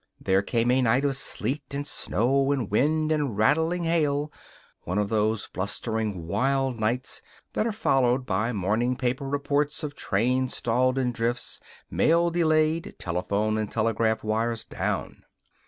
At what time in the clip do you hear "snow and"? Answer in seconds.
1.85-2.71